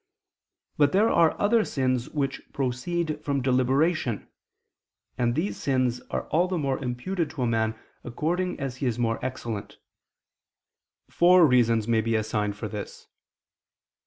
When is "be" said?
12.01-12.15